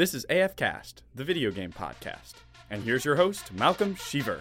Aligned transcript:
This 0.00 0.14
is 0.14 0.24
AF 0.30 0.56
Cast, 0.56 1.02
the 1.14 1.24
video 1.24 1.50
game 1.50 1.72
podcast. 1.72 2.32
And 2.70 2.82
here's 2.82 3.04
your 3.04 3.16
host, 3.16 3.52
Malcolm 3.52 3.96
Sheaver. 3.96 4.40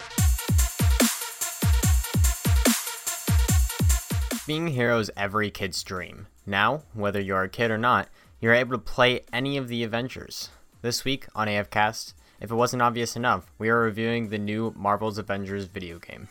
Being 4.48 4.68
a 4.68 4.72
hero 4.72 5.00
is 5.00 5.12
every 5.18 5.52
kid's 5.52 5.84
dream. 5.84 6.28
Now, 6.46 6.84
whether 6.94 7.20
you're 7.20 7.44
a 7.44 7.50
kid 7.50 7.72
or 7.72 7.78
not, 7.78 8.08
you're 8.40 8.54
able 8.54 8.72
to 8.72 8.78
play 8.78 9.26
any 9.34 9.58
of 9.58 9.68
the 9.68 9.84
Avengers. 9.84 10.48
This 10.82 11.04
week 11.04 11.26
on 11.36 11.50
AF 11.50 11.70
Cast, 11.70 12.14
if 12.40 12.50
it 12.50 12.56
wasn't 12.56 12.82
obvious 12.82 13.18
enough, 13.18 13.52
we 13.58 13.68
are 13.68 13.82
reviewing 13.82 14.30
the 14.30 14.38
new 14.38 14.74
Marvel's 14.78 15.18
Avengers 15.18 15.66
video 15.66 16.00
game. 16.00 16.30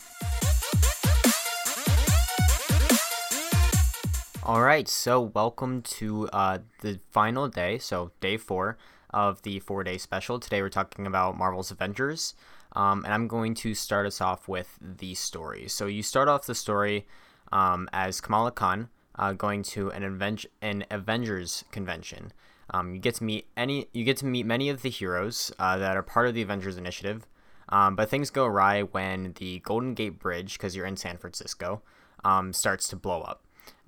All 4.43 4.63
right, 4.63 4.89
so 4.89 5.21
welcome 5.21 5.83
to 5.83 6.29
uh, 6.29 6.61
the 6.81 7.01
final 7.11 7.47
day, 7.49 7.77
so 7.77 8.13
day 8.23 8.39
four 8.39 8.79
of 9.11 9.43
the 9.43 9.59
four 9.61 9.85
day 9.85 9.99
special. 9.99 10.39
Today 10.39 10.63
we're 10.63 10.69
talking 10.69 11.07
about 11.07 11.37
Marvel's 11.37 11.71
Avengers, 11.71 12.35
um, 12.73 13.05
and 13.05 13.15
I'm 13.15 13.29
going 13.29 13.55
to 13.57 13.75
start 13.75 14.07
us 14.07 14.21
off 14.21 14.49
with 14.49 14.79
the 14.81 15.15
story. 15.15 15.69
So 15.69 15.87
you 15.87 16.03
start 16.03 16.29
off 16.29 16.47
the 16.47 16.55
story 16.55 17.07
um, 17.53 17.89
as 17.93 18.21
Kamala 18.21 18.53
Khan 18.53 18.89
uh, 19.19 19.33
going 19.33 19.63
to 19.65 19.91
an, 19.91 20.05
Aven- 20.05 20.51
an 20.63 20.85
Avengers 20.91 21.65
convention. 21.71 22.33
Um, 22.71 22.95
you 22.95 23.01
get 23.01 23.15
to 23.17 23.25
meet 23.25 23.47
any, 23.57 23.89
you 23.93 24.05
get 24.05 24.19
to 24.19 24.27
meet 24.27 24.45
many 24.47 24.69
of 24.69 24.83
the 24.83 24.91
heroes 24.91 25.51
uh, 25.59 25.79
that 25.79 25.97
are 25.97 26.03
part 26.03 26.29
of 26.29 26.35
the 26.35 26.43
Avengers 26.43 26.77
Initiative. 26.77 27.27
Um, 27.71 27.97
but 27.97 28.09
things 28.09 28.31
go 28.31 28.47
awry 28.47 28.83
when 28.83 29.35
the 29.37 29.61
Golden 29.61 29.95
Gate 29.95 30.19
Bridge, 30.19 30.55
because 30.55 30.75
you're 30.75 30.87
in 30.87 30.97
San 30.97 31.19
Francisco, 31.19 31.83
um, 32.25 32.53
starts 32.53 32.89
to 32.89 32.97
blow 32.97 33.23
up. 33.23 33.43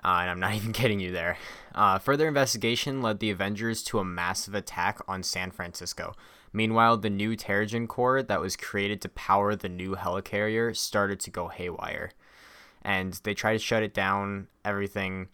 Uh, 0.05 0.19
and 0.23 0.31
I'm 0.31 0.41
not 0.41 0.55
even 0.57 0.73
kidding 0.73 1.01
you 1.01 1.13
there. 1.13 1.37
Uh, 1.75 1.99
further 1.99 2.27
investigation 2.29 3.03
led 3.03 3.21
the 3.21 3.31
Avengers 3.31 3.83
to 3.85 3.99
a 3.99 4.05
massive 4.05 4.55
attack 4.55 5.01
on 5.07 5.23
San 5.23 5.51
Francisco. 5.51 6.15
Meanwhile, 6.53 6.99
the 6.99 7.11
new 7.11 7.37
Terrigen 7.37 7.87
core 7.87 8.23
that 8.23 8.41
was 8.41 8.57
created 8.57 9.01
to 9.03 9.09
power 9.09 9.55
the 9.55 9.69
new 9.69 9.95
helicarrier 9.95 10.77
started 10.77 11.21
to 11.21 11.31
go 11.31 11.49
haywire. 11.49 12.11
And 12.83 13.13
they 13.23 13.35
tried 13.35 13.53
to 13.53 13.59
shut 13.59 13.83
it 13.83 13.95
down, 13.95 14.49
everything. 14.65 15.29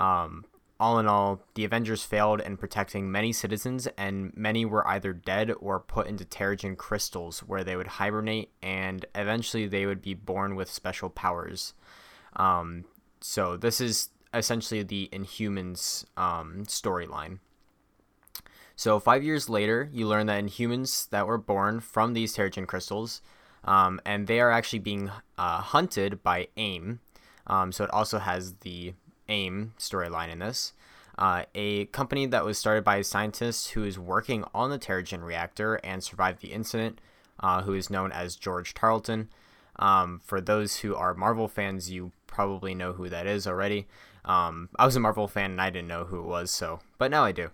Um, 0.00 0.44
all 0.80 0.98
in 0.98 1.06
all, 1.06 1.44
the 1.54 1.64
Avengers 1.64 2.04
failed 2.04 2.40
in 2.40 2.56
protecting 2.56 3.10
many 3.10 3.32
citizens, 3.32 3.88
and 3.96 4.36
many 4.36 4.64
were 4.64 4.86
either 4.86 5.12
dead 5.12 5.52
or 5.60 5.80
put 5.80 6.06
into 6.06 6.24
Terrigen 6.24 6.76
crystals 6.76 7.40
where 7.40 7.64
they 7.64 7.76
would 7.76 7.86
hibernate, 7.86 8.50
and 8.62 9.04
eventually 9.14 9.66
they 9.66 9.86
would 9.86 10.00
be 10.00 10.14
born 10.14 10.54
with 10.54 10.70
special 10.70 11.10
powers. 11.10 11.74
Um, 12.36 12.84
so 13.20 13.56
this 13.56 13.80
is 13.80 14.10
essentially 14.34 14.82
the 14.82 15.08
Inhumans 15.12 16.04
um, 16.16 16.64
storyline. 16.66 17.38
So 18.76 19.00
five 19.00 19.24
years 19.24 19.48
later, 19.48 19.88
you 19.92 20.06
learn 20.06 20.26
that 20.26 20.42
Inhumans 20.42 21.08
that 21.10 21.26
were 21.26 21.38
born 21.38 21.80
from 21.80 22.12
these 22.12 22.36
Terrigen 22.36 22.66
crystals, 22.66 23.20
um, 23.64 24.00
and 24.04 24.26
they 24.26 24.40
are 24.40 24.52
actually 24.52 24.78
being 24.78 25.10
uh, 25.36 25.60
hunted 25.60 26.22
by 26.22 26.48
AIM. 26.56 27.00
Um, 27.46 27.72
so 27.72 27.84
it 27.84 27.90
also 27.90 28.18
has 28.18 28.54
the 28.60 28.94
AIM 29.28 29.74
storyline 29.78 30.30
in 30.30 30.38
this. 30.38 30.74
Uh, 31.18 31.42
a 31.56 31.86
company 31.86 32.26
that 32.26 32.44
was 32.44 32.56
started 32.56 32.84
by 32.84 32.96
a 32.98 33.04
scientist 33.04 33.70
who 33.72 33.82
is 33.82 33.98
working 33.98 34.44
on 34.54 34.70
the 34.70 34.78
Terrigen 34.78 35.24
reactor 35.24 35.74
and 35.82 36.04
survived 36.04 36.40
the 36.40 36.52
incident, 36.52 37.00
uh, 37.40 37.62
who 37.62 37.74
is 37.74 37.90
known 37.90 38.12
as 38.12 38.36
George 38.36 38.74
Tarleton. 38.74 39.28
Um, 39.80 40.20
for 40.24 40.40
those 40.40 40.76
who 40.78 40.94
are 40.94 41.14
Marvel 41.14 41.48
fans, 41.48 41.90
you 41.90 42.12
probably 42.28 42.74
know 42.74 42.92
who 42.92 43.08
that 43.08 43.26
is 43.26 43.46
already. 43.46 43.88
Um, 44.24 44.68
I 44.78 44.86
was 44.86 44.94
a 44.94 45.00
Marvel 45.00 45.26
fan 45.26 45.50
and 45.50 45.60
I 45.60 45.70
didn't 45.70 45.88
know 45.88 46.04
who 46.04 46.20
it 46.20 46.26
was, 46.26 46.52
so 46.52 46.78
but 46.98 47.10
now 47.10 47.24
I 47.24 47.32
do. 47.32 47.50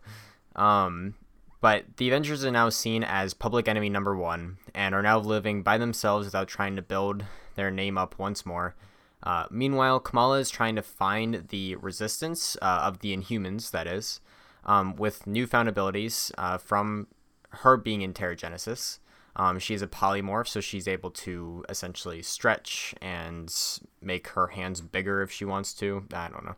Um, 0.54 1.14
but 1.62 1.96
the 1.96 2.08
Avengers 2.08 2.44
are 2.44 2.50
now 2.50 2.68
seen 2.68 3.02
as 3.02 3.32
public 3.32 3.68
enemy 3.68 3.88
number 3.88 4.14
one 4.14 4.58
and 4.74 4.94
are 4.94 5.02
now 5.02 5.18
living 5.18 5.62
by 5.62 5.78
themselves 5.78 6.26
without 6.26 6.48
trying 6.48 6.76
to 6.76 6.82
build 6.82 7.24
their 7.54 7.70
name 7.70 7.96
up 7.96 8.18
once 8.18 8.44
more. 8.44 8.74
Uh, 9.22 9.46
meanwhile, 9.50 9.98
Kamala 9.98 10.38
is 10.40 10.50
trying 10.50 10.76
to 10.76 10.82
find 10.82 11.48
the 11.48 11.76
resistance 11.76 12.58
uh, 12.60 12.82
of 12.84 12.98
the 12.98 13.16
Inhumans, 13.16 13.70
that 13.70 13.86
is, 13.86 14.20
um, 14.64 14.94
with 14.96 15.26
newfound 15.26 15.68
abilities 15.68 16.30
uh, 16.36 16.58
from 16.58 17.06
her 17.48 17.78
being 17.78 18.02
in 18.02 18.12
Terrigenesis. 18.12 18.98
Um, 19.36 19.58
she's 19.58 19.82
a 19.82 19.86
polymorph, 19.86 20.46
so 20.46 20.60
she's 20.60 20.86
able 20.86 21.10
to 21.10 21.64
essentially 21.68 22.22
stretch 22.22 22.94
and 23.02 23.52
make 24.00 24.28
her 24.28 24.48
hands 24.48 24.80
bigger 24.80 25.22
if 25.22 25.32
she 25.32 25.44
wants 25.44 25.74
to. 25.74 26.04
I 26.12 26.28
don't 26.28 26.44
know. 26.44 26.56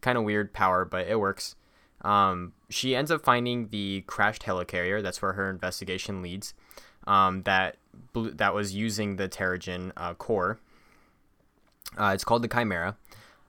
Kind 0.00 0.16
of 0.16 0.24
weird 0.24 0.52
power, 0.52 0.84
but 0.84 1.06
it 1.06 1.20
works. 1.20 1.54
Um, 2.02 2.52
she 2.68 2.94
ends 2.94 3.10
up 3.10 3.22
finding 3.22 3.68
the 3.68 4.02
crashed 4.06 4.42
helicarrier. 4.42 5.02
That's 5.02 5.20
where 5.20 5.32
her 5.34 5.50
investigation 5.50 6.22
leads. 6.22 6.54
Um, 7.06 7.42
that 7.42 7.76
that 8.14 8.54
was 8.54 8.74
using 8.74 9.16
the 9.16 9.28
Terrigen 9.28 9.92
uh, 9.96 10.14
core. 10.14 10.58
Uh, 11.98 12.12
it's 12.14 12.24
called 12.24 12.42
the 12.42 12.48
Chimera, 12.48 12.96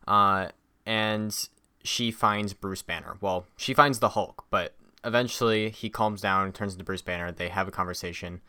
uh, 0.07 0.49
and 0.85 1.47
she 1.83 2.11
finds 2.11 2.53
Bruce 2.53 2.81
Banner. 2.81 3.17
Well, 3.21 3.45
she 3.57 3.73
finds 3.73 3.99
the 3.99 4.09
Hulk, 4.09 4.45
but 4.49 4.73
eventually 5.03 5.69
he 5.69 5.89
calms 5.89 6.21
down, 6.21 6.51
turns 6.51 6.73
into 6.73 6.83
Bruce 6.83 7.01
Banner. 7.01 7.31
They 7.31 7.49
have 7.49 7.67
a 7.67 7.71
conversation. 7.71 8.41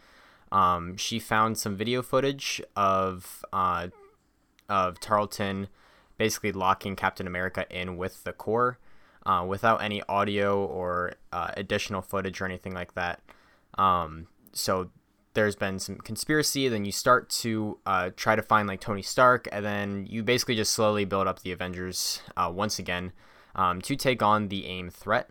Um, 0.53 0.97
she 0.97 1.19
found 1.19 1.59
some 1.59 1.77
video 1.77 2.03
footage 2.03 2.62
of 2.77 3.45
uh, 3.53 3.89
of 4.69 5.01
Tarleton 5.01 5.69
basically 6.19 6.53
locking 6.53 6.97
Captain 6.97 7.27
America 7.27 7.67
in 7.71 7.97
with 7.97 8.25
the 8.25 8.33
core 8.33 8.79
uh, 9.27 9.45
without 9.47 9.83
any 9.83 10.03
audio 10.09 10.65
or 10.65 11.12
uh, 11.33 11.51
additional 11.56 12.01
footage 12.01 12.41
or 12.41 12.45
anything 12.45 12.73
like 12.73 12.95
that. 12.95 13.21
Um, 13.77 14.29
so 14.53 14.91
there's 15.35 15.56
been 15.56 15.79
some 15.79 15.97
conspiracy. 15.97 16.69
Then 16.69 16.85
you 16.85 16.93
start 16.93 17.29
to 17.31 17.79
uh, 17.85 18.11
try 18.17 18.37
to 18.37 18.43
find 18.43 18.67
like 18.67 18.81
Tony 18.81 19.03
Stark, 19.03 19.49
and 19.53 19.65
then 19.65 20.06
you 20.09 20.23
basically 20.23 20.55
just 20.55 20.73
slowly 20.73 21.05
build 21.05 21.27
up 21.27 21.43
the 21.43 21.53
Avengers 21.53 22.23
uh, 22.37 22.51
once 22.53 22.79
again 22.79 23.12
um, 23.55 23.81
to 23.83 23.97
take 23.97 24.23
on 24.23 24.49
the 24.49 24.67
AIM 24.67 24.91
threat. 24.91 25.29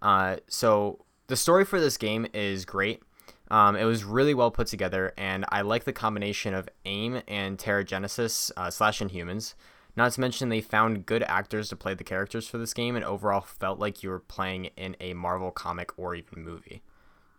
Uh, 0.00 0.36
so 0.46 1.04
the 1.26 1.36
story 1.36 1.64
for 1.64 1.80
this 1.80 1.96
game 1.96 2.26
is 2.32 2.64
great. 2.64 3.02
Um, 3.50 3.76
it 3.76 3.84
was 3.84 4.04
really 4.04 4.34
well 4.34 4.50
put 4.50 4.66
together, 4.66 5.14
and 5.16 5.44
I 5.48 5.62
like 5.62 5.84
the 5.84 5.92
combination 5.92 6.54
of 6.54 6.68
AIM 6.84 7.22
and 7.26 7.58
Terrigenesis 7.58 8.50
uh, 8.56 8.70
slash 8.70 9.00
Inhumans. 9.00 9.54
Not 9.96 10.12
to 10.12 10.20
mention, 10.20 10.48
they 10.48 10.60
found 10.60 11.06
good 11.06 11.22
actors 11.22 11.68
to 11.70 11.76
play 11.76 11.94
the 11.94 12.04
characters 12.04 12.46
for 12.46 12.58
this 12.58 12.74
game, 12.74 12.94
and 12.94 13.04
overall 13.04 13.40
felt 13.40 13.78
like 13.78 14.02
you 14.02 14.10
were 14.10 14.20
playing 14.20 14.66
in 14.76 14.96
a 15.00 15.14
Marvel 15.14 15.50
comic 15.50 15.98
or 15.98 16.14
even 16.14 16.44
movie. 16.44 16.82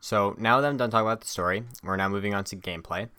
So 0.01 0.35
now 0.37 0.59
that 0.59 0.67
I'm 0.67 0.77
done 0.77 0.89
talking 0.89 1.07
about 1.07 1.21
the 1.21 1.27
story, 1.27 1.63
we're 1.83 1.95
now 1.95 2.09
moving 2.09 2.33
on 2.33 2.43
to 2.45 2.55
gameplay. 2.55 3.09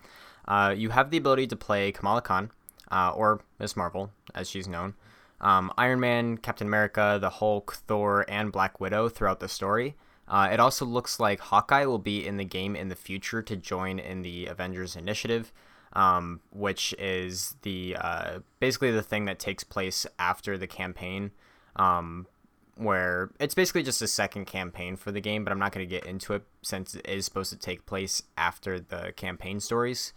Uh, 0.47 0.73
you 0.75 0.89
have 0.89 1.11
the 1.11 1.17
ability 1.17 1.47
to 1.47 1.55
play 1.55 1.91
Kamala 1.91 2.21
Khan, 2.21 2.51
uh, 2.91 3.11
or 3.15 3.41
Miss 3.57 3.77
Marvel, 3.77 4.11
as 4.35 4.49
she's 4.49 4.67
known, 4.67 4.95
um, 5.39 5.71
Iron 5.77 5.99
Man, 5.99 6.37
Captain 6.37 6.67
America, 6.67 7.17
the 7.21 7.29
Hulk, 7.29 7.73
Thor, 7.87 8.25
and 8.27 8.51
Black 8.51 8.79
Widow 8.79 9.09
throughout 9.09 9.39
the 9.39 9.47
story. 9.47 9.95
Uh, 10.31 10.47
it 10.49 10.61
also 10.61 10.85
looks 10.85 11.19
like 11.19 11.41
Hawkeye 11.41 11.85
will 11.85 11.99
be 11.99 12.25
in 12.25 12.37
the 12.37 12.45
game 12.45 12.73
in 12.73 12.87
the 12.87 12.95
future 12.95 13.41
to 13.41 13.57
join 13.57 13.99
in 13.99 14.21
the 14.21 14.45
Avengers 14.45 14.95
Initiative, 14.95 15.51
um, 15.91 16.39
which 16.51 16.95
is 16.97 17.55
the 17.63 17.97
uh, 17.99 18.39
basically 18.61 18.91
the 18.91 19.01
thing 19.01 19.25
that 19.25 19.39
takes 19.39 19.65
place 19.65 20.07
after 20.17 20.57
the 20.57 20.67
campaign, 20.67 21.31
um, 21.75 22.27
where 22.75 23.31
it's 23.41 23.53
basically 23.53 23.83
just 23.83 24.01
a 24.01 24.07
second 24.07 24.45
campaign 24.45 24.95
for 24.95 25.11
the 25.11 25.19
game. 25.19 25.43
But 25.43 25.51
I'm 25.51 25.59
not 25.59 25.73
going 25.73 25.85
to 25.85 25.95
get 25.95 26.05
into 26.05 26.33
it 26.33 26.43
since 26.61 26.95
it 26.95 27.05
is 27.09 27.25
supposed 27.25 27.51
to 27.51 27.59
take 27.59 27.85
place 27.85 28.23
after 28.37 28.79
the 28.79 29.11
campaign 29.17 29.59
stories. 29.59 30.13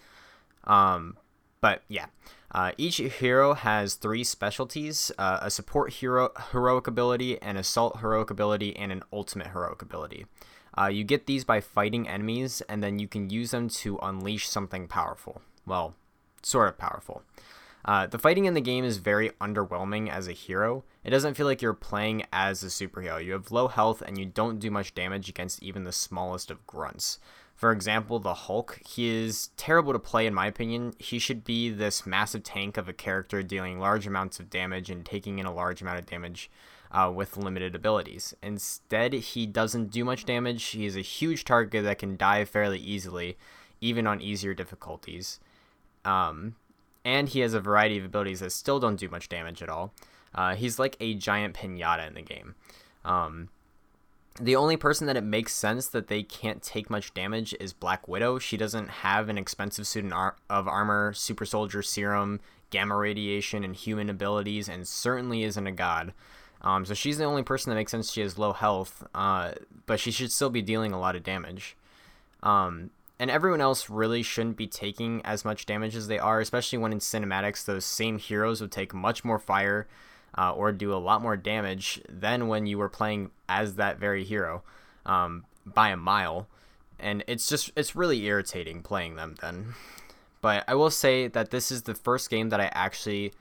Um, 0.62 1.16
but 1.64 1.80
yeah, 1.88 2.08
uh, 2.52 2.72
each 2.76 2.98
hero 2.98 3.54
has 3.54 3.94
three 3.94 4.22
specialties: 4.22 5.10
uh, 5.16 5.38
a 5.41 5.50
support 5.50 5.94
hero 5.94 6.28
heroic 6.50 6.86
ability, 6.86 7.41
an 7.41 7.56
assault 7.56 8.00
heroic 8.00 8.28
ability, 8.28 8.76
and 8.76 8.92
an 8.92 9.02
ultimate 9.10 9.47
heroic 9.47 9.80
ability. 9.80 10.26
Uh, 10.76 10.88
you 10.88 11.04
get 11.04 11.24
these 11.24 11.42
by 11.42 11.62
fighting 11.62 12.06
enemies, 12.06 12.60
and 12.68 12.83
then 12.83 12.98
you 12.98 13.09
can 13.09 13.30
use 13.30 13.53
them 13.53 13.71
to 13.71 13.98
unleash 14.03 14.47
something 14.47 14.86
powerful. 14.86 15.41
Well, 15.65 15.94
sort 16.42 16.68
of 16.68 16.77
powerful. 16.77 17.22
Uh, 17.84 18.07
the 18.07 18.19
fighting 18.19 18.47
in 18.47 18.54
the 18.54 18.60
game 18.60 18.84
is 18.84 18.97
very 18.97 19.31
underwhelming 19.41 20.09
as 20.09 20.27
a 20.27 20.33
hero. 20.33 20.84
It 21.04 21.10
doesn't 21.10 21.34
feel 21.34 21.47
like 21.47 21.60
you're 21.60 21.75
playing 21.75 22.25
as 22.33 22.63
a 22.63 22.69
superhero. 22.69 23.22
You 23.22 23.33
have 23.33 23.53
low 23.53 23.69
health 23.69 24.03
and 24.03 24.16
you 24.16 24.25
don't 24.25 24.59
do 24.59 24.71
much 24.71 24.95
damage 24.95 25.28
against 25.28 25.63
even 25.63 25.84
the 25.84 25.92
smallest 25.92 26.51
of 26.51 26.66
grunts. 26.66 27.19
For 27.54 27.71
example, 27.71 28.19
the 28.19 28.34
Hulk, 28.34 28.81
he 28.86 29.09
is 29.09 29.51
terrible 29.57 29.92
to 29.92 29.98
play 29.98 30.27
in 30.27 30.34
my 30.34 30.47
opinion. 30.47 30.95
He 30.98 31.19
should 31.19 31.45
be 31.45 31.71
this 31.71 32.07
massive 32.07 32.42
tank 32.42 32.77
of 32.77 32.89
a 32.89 32.92
character 32.92 33.42
dealing 33.42 33.78
large 33.78 34.07
amounts 34.07 34.41
of 34.41 34.51
damage 34.51 34.91
and 34.91 35.04
taking 35.04 35.39
in 35.39 35.47
a 35.47 35.54
large 35.54 35.80
amount 35.80 35.98
of 35.98 36.07
damage 36.07 36.51
uh, 36.91 37.13
with 37.15 37.37
limited 37.37 37.75
abilities. 37.75 38.34
Instead, 38.42 39.13
he 39.13 39.47
doesn't 39.47 39.91
do 39.91 40.04
much 40.04 40.25
damage. 40.25 40.65
He 40.65 40.87
is 40.87 40.97
a 40.97 41.01
huge 41.01 41.45
target 41.45 41.84
that 41.84 41.98
can 41.98 42.16
die 42.16 42.45
fairly 42.45 42.78
easily, 42.78 43.37
even 43.80 44.07
on 44.07 44.21
easier 44.21 44.54
difficulties. 44.54 45.39
Um, 46.04 46.57
and 47.04 47.28
he 47.28 47.41
has 47.41 47.54
a 47.54 47.60
variety 47.60 47.98
of 47.98 48.04
abilities 48.04 48.41
that 48.41 48.53
still 48.53 48.80
don't 48.80 48.97
do 48.97 49.09
much 49.09 49.28
damage 49.28 49.62
at 49.62 49.68
all. 49.68 49.92
Uh, 50.34 50.54
he's 50.54 50.78
like 50.78 50.97
a 51.01 51.15
giant 51.15 51.54
pinata 51.54 52.06
in 52.09 52.15
the 52.15 52.22
game. 52.22 52.54
Um, 53.04 53.51
the 54.41 54.56
only 54.56 54.77
person 54.77 55.06
that 55.06 55.16
it 55.16 55.22
makes 55.22 55.54
sense 55.54 55.86
that 55.89 56.09
they 56.09 56.24
can't 56.24 56.60
take 56.60 56.91
much 56.91 57.15
damage 57.15 57.54
is 57.60 57.72
Black 57.72 58.09
Widow. 58.09 58.41
She 58.41 58.56
doesn't 58.56 58.89
have 58.89 59.28
an 59.28 59.39
expensive 59.39 59.86
suit 59.86 60.12
of 60.12 60.68
armor, 60.68 61.12
super 61.12 61.47
soldier 61.47 61.83
serum, 61.83 62.41
gamma 62.71 62.97
radiation, 62.97 63.62
Inhuman 63.62 64.10
abilities, 64.10 64.68
and 64.68 64.89
certainly 64.89 65.45
isn't 65.45 65.66
a 65.66 65.72
god. 65.72 66.12
Um, 66.62 66.84
so 66.84 66.95
she's 66.95 67.18
the 67.18 67.24
only 67.24 67.45
person 67.45 67.71
that 67.71 67.77
makes 67.77 67.92
sense. 67.92 68.10
She 68.10 68.22
has 68.22 68.39
low 68.39 68.53
health, 68.53 69.06
uh, 69.15 69.53
but 69.86 70.01
she 70.01 70.10
should 70.10 70.33
still 70.33 70.51
be 70.51 70.62
dealing 70.62 70.92
a 70.92 70.98
lot 70.98 71.15
of 71.15 71.22
damage. 71.22 71.77
Um, 72.42 72.91
and 73.24 73.30
everyone 73.30 73.62
else 73.62 73.88
really 73.88 74.22
shouldn't 74.22 74.59
be 74.59 74.66
taking 74.66 75.22
as 75.24 75.47
much 75.47 75.65
damage 75.65 75.97
as 75.97 76.09
they 76.09 76.18
are, 76.18 76.41
especially 76.41 76.76
when 76.76 76.92
in 76.92 76.98
cinematics, 76.98 77.65
those 77.65 77.86
same 77.86 78.18
heroes 78.18 78.60
would 78.60 78.71
take 78.71 78.92
much 78.92 79.24
more 79.24 79.38
fire 79.38 79.88
uh, 80.36 80.53
or 80.53 80.72
do 80.72 80.92
a 80.92 81.00
lot 81.00 81.22
more 81.22 81.34
damage 81.34 82.03
than 82.06 82.48
when 82.48 82.66
you 82.66 82.76
were 82.76 82.91
playing 82.91 83.30
as 83.48 83.76
that 83.76 83.98
very 83.98 84.24
hero 84.24 84.62
um, 85.06 85.47
by 85.65 85.88
a 85.88 85.97
mile. 85.97 86.48
And 86.98 87.24
it's 87.26 87.48
just, 87.48 87.71
it's 87.74 87.97
really 87.97 88.22
irritating 88.26 88.82
playing 88.82 89.16
them 89.16 89.36
then. 89.41 89.72
But 90.42 90.65
I 90.68 90.74
will 90.74 90.91
say 90.91 91.27
that 91.28 91.50
this 91.50 91.72
is 91.72 91.84
the 91.84 91.94
first 91.94 92.28
game 92.28 92.50
that 92.50 92.60
I 92.60 92.68
actually 92.74 93.32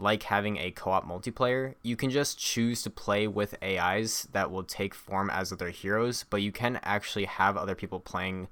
like 0.00 0.24
having 0.24 0.56
a 0.56 0.72
co 0.72 0.90
op 0.90 1.06
multiplayer. 1.06 1.76
You 1.84 1.94
can 1.94 2.10
just 2.10 2.40
choose 2.40 2.82
to 2.82 2.90
play 2.90 3.28
with 3.28 3.54
AIs 3.62 4.26
that 4.32 4.50
will 4.50 4.64
take 4.64 4.94
form 4.94 5.30
as 5.30 5.52
other 5.52 5.70
heroes, 5.70 6.24
but 6.28 6.42
you 6.42 6.50
can 6.50 6.80
actually 6.82 7.26
have 7.26 7.56
other 7.56 7.76
people 7.76 8.00
playing 8.00 8.48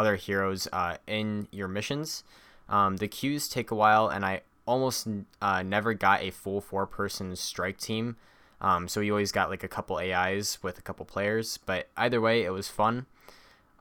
other 0.00 0.16
heroes 0.16 0.66
uh, 0.72 0.96
in 1.06 1.46
your 1.52 1.68
missions. 1.68 2.24
Um, 2.70 2.96
the 2.96 3.06
queues 3.06 3.48
take 3.48 3.70
a 3.70 3.74
while, 3.74 4.08
and 4.08 4.24
I 4.24 4.40
almost 4.64 5.06
uh, 5.42 5.62
never 5.62 5.92
got 5.92 6.22
a 6.22 6.30
full 6.30 6.62
four 6.62 6.86
person 6.86 7.36
strike 7.36 7.78
team. 7.78 8.16
Um, 8.62 8.88
so 8.88 9.00
we 9.00 9.10
always 9.10 9.32
got 9.32 9.50
like 9.50 9.62
a 9.62 9.68
couple 9.68 9.98
AIs 9.98 10.62
with 10.62 10.78
a 10.78 10.82
couple 10.82 11.04
players. 11.04 11.58
But 11.58 11.88
either 11.96 12.20
way, 12.20 12.44
it 12.44 12.50
was 12.50 12.68
fun. 12.68 13.06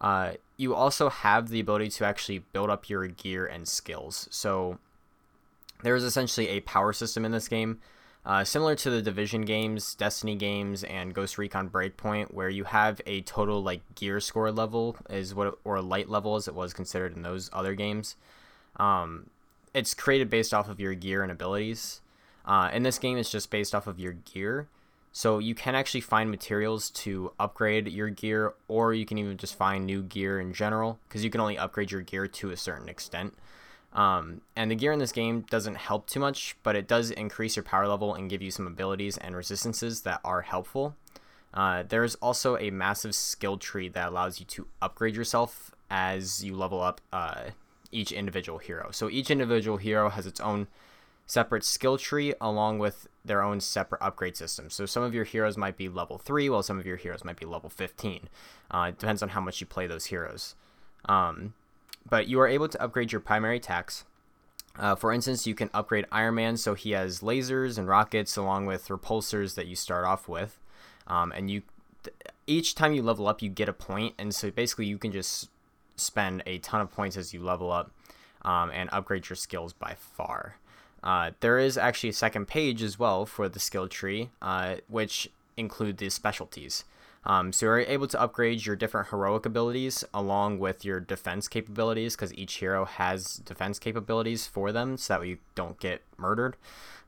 Uh, 0.01 0.33
you 0.57 0.75
also 0.75 1.09
have 1.09 1.49
the 1.49 1.59
ability 1.59 1.89
to 1.89 2.05
actually 2.05 2.39
build 2.39 2.69
up 2.69 2.89
your 2.89 3.07
gear 3.07 3.45
and 3.45 3.67
skills. 3.67 4.27
So 4.29 4.79
there 5.83 5.95
is 5.95 6.03
essentially 6.03 6.49
a 6.49 6.61
power 6.61 6.91
system 6.91 7.23
in 7.23 7.31
this 7.31 7.47
game. 7.47 7.79
Uh, 8.25 8.43
similar 8.43 8.75
to 8.75 8.89
the 8.89 9.01
Division 9.01 9.41
games, 9.41 9.95
Destiny 9.95 10.35
games, 10.35 10.83
and 10.83 11.13
Ghost 11.13 11.37
Recon 11.37 11.69
Breakpoint, 11.69 12.33
where 12.33 12.49
you 12.49 12.65
have 12.65 13.01
a 13.05 13.21
total 13.21 13.63
like 13.63 13.81
gear 13.95 14.19
score 14.19 14.51
level 14.51 14.97
is 15.09 15.33
what 15.33 15.57
or 15.63 15.81
light 15.81 16.09
level 16.09 16.35
as 16.35 16.47
it 16.47 16.53
was 16.53 16.73
considered 16.73 17.15
in 17.15 17.23
those 17.23 17.49
other 17.53 17.73
games. 17.73 18.15
Um, 18.75 19.29
it's 19.73 19.93
created 19.93 20.29
based 20.29 20.53
off 20.53 20.69
of 20.69 20.79
your 20.79 20.93
gear 20.93 21.23
and 21.23 21.31
abilities. 21.31 22.01
Uh, 22.45 22.69
in 22.73 22.83
this 22.83 22.99
game, 22.99 23.17
it's 23.17 23.31
just 23.31 23.49
based 23.49 23.73
off 23.73 23.87
of 23.87 23.99
your 23.99 24.13
gear. 24.13 24.67
So 25.11 25.39
you 25.39 25.55
can 25.55 25.73
actually 25.73 26.01
find 26.01 26.29
materials 26.29 26.89
to 26.91 27.31
upgrade 27.39 27.87
your 27.87 28.09
gear, 28.09 28.53
or 28.67 28.93
you 28.93 29.05
can 29.05 29.17
even 29.17 29.37
just 29.37 29.55
find 29.55 29.85
new 29.85 30.03
gear 30.03 30.39
in 30.39 30.53
general, 30.53 30.99
because 31.07 31.23
you 31.23 31.29
can 31.29 31.41
only 31.41 31.57
upgrade 31.57 31.91
your 31.91 32.01
gear 32.01 32.27
to 32.27 32.51
a 32.51 32.57
certain 32.57 32.87
extent. 32.89 33.33
Um, 33.93 34.41
and 34.55 34.69
the 34.69 34.75
gear 34.75 34.91
in 34.91 34.99
this 34.99 35.11
game 35.11 35.41
doesn't 35.49 35.75
help 35.75 36.07
too 36.07 36.19
much, 36.19 36.55
but 36.63 36.75
it 36.75 36.87
does 36.87 37.11
increase 37.11 37.55
your 37.55 37.63
power 37.63 37.87
level 37.87 38.13
and 38.13 38.29
give 38.29 38.41
you 38.41 38.51
some 38.51 38.67
abilities 38.67 39.17
and 39.17 39.35
resistances 39.35 40.01
that 40.01 40.21
are 40.23 40.41
helpful. 40.41 40.95
Uh, 41.53 41.83
there's 41.87 42.15
also 42.15 42.57
a 42.57 42.69
massive 42.69 43.15
skill 43.15 43.57
tree 43.57 43.89
that 43.89 44.09
allows 44.09 44.39
you 44.39 44.45
to 44.45 44.67
upgrade 44.81 45.15
yourself 45.15 45.71
as 45.89 46.43
you 46.43 46.55
level 46.55 46.81
up 46.81 47.01
uh, 47.11 47.45
each 47.91 48.11
individual 48.11 48.59
hero. 48.59 48.89
So 48.91 49.09
each 49.09 49.31
individual 49.31 49.77
hero 49.77 50.09
has 50.09 50.27
its 50.27 50.39
own 50.39 50.67
separate 51.25 51.63
skill 51.63 51.97
tree 51.97 52.33
along 52.41 52.79
with 52.79 53.07
their 53.23 53.41
own 53.41 53.59
separate 53.59 54.01
upgrade 54.01 54.37
system. 54.37 54.69
So 54.69 54.85
some 54.85 55.03
of 55.03 55.13
your 55.13 55.23
heroes 55.23 55.57
might 55.57 55.77
be 55.77 55.89
level 55.89 56.17
3, 56.17 56.49
while 56.49 56.63
some 56.63 56.79
of 56.79 56.85
your 56.85 56.97
heroes 56.97 57.23
might 57.23 57.37
be 57.37 57.45
level 57.45 57.69
15. 57.69 58.29
Uh, 58.71 58.87
it 58.89 58.99
depends 58.99 59.23
on 59.23 59.29
how 59.29 59.41
much 59.41 59.61
you 59.61 59.67
play 59.67 59.87
those 59.87 60.07
heroes. 60.07 60.55
Um, 61.05 61.53
but 62.09 62.27
you 62.27 62.39
are 62.39 62.47
able 62.47 62.67
to 62.67 62.81
upgrade 62.81 63.11
your 63.11 63.21
primary 63.21 63.57
attacks. 63.57 64.05
Uh, 64.77 64.95
for 64.95 65.11
instance, 65.11 65.45
you 65.45 65.55
can 65.55 65.69
upgrade 65.73 66.05
Iron 66.11 66.35
Man 66.35 66.57
so 66.57 66.73
he 66.73 66.91
has 66.91 67.19
lasers 67.19 67.77
and 67.77 67.87
rockets 67.87 68.37
along 68.37 68.65
with 68.65 68.87
repulsors 68.87 69.55
that 69.55 69.67
you 69.67 69.75
start 69.75 70.05
off 70.05 70.27
with. 70.27 70.57
Um, 71.07 71.31
and 71.35 71.49
you 71.49 71.63
each 72.47 72.75
time 72.75 72.93
you 72.93 73.03
level 73.03 73.27
up, 73.27 73.41
you 73.41 73.49
get 73.49 73.67
a 73.67 73.73
point, 73.73 74.15
and 74.17 74.33
so 74.33 74.49
basically 74.51 74.85
you 74.85 74.97
can 74.97 75.11
just 75.11 75.49
spend 75.95 76.41
a 76.45 76.57
ton 76.59 76.81
of 76.81 76.91
points 76.91 77.17
as 77.17 77.33
you 77.33 77.43
level 77.43 77.71
up 77.71 77.91
um, 78.43 78.71
and 78.71 78.89
upgrade 78.93 79.29
your 79.29 79.35
skills 79.35 79.73
by 79.73 79.95
far. 79.99 80.55
Uh, 81.03 81.31
there 81.39 81.59
is 81.59 81.77
actually 81.77 82.09
a 82.09 82.13
second 82.13 82.47
page 82.47 82.81
as 82.81 82.97
well 82.97 83.25
for 83.25 83.47
the 83.49 83.59
skill 83.59 83.87
tree, 83.87 84.29
uh, 84.41 84.75
which 84.87 85.29
include 85.57 85.97
the 85.97 86.09
specialties. 86.09 86.83
Um, 87.25 87.51
so 87.51 87.65
you're 87.65 87.79
able 87.79 88.07
to 88.07 88.21
upgrade 88.21 88.65
your 88.65 88.75
different 88.75 89.09
heroic 89.09 89.45
abilities 89.45 90.03
along 90.13 90.59
with 90.59 90.85
your 90.85 90.99
defense 90.99 91.47
capabilities 91.47 92.15
because 92.15 92.33
each 92.33 92.55
hero 92.55 92.85
has 92.85 93.35
defense 93.35 93.77
capabilities 93.77 94.47
for 94.47 94.71
them 94.71 94.97
so 94.97 95.19
that 95.19 95.27
you 95.27 95.37
don't 95.53 95.79
get 95.79 96.01
murdered. 96.17 96.55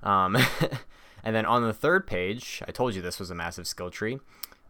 Um, 0.04 0.38
and 1.24 1.36
then 1.36 1.46
on 1.46 1.64
the 1.64 1.74
third 1.74 2.08
page, 2.08 2.62
I 2.68 2.72
told 2.72 2.94
you 2.94 3.02
this 3.02 3.20
was 3.20 3.32
a 3.32 3.36
massive 3.36 3.68
skill 3.68 3.90
tree, 3.90 4.20